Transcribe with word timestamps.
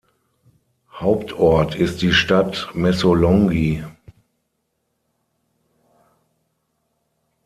Hauptort 0.93 1.75
ist 1.75 2.01
die 2.01 2.11
Stadt 2.11 2.71
Messolongi. 2.73 3.83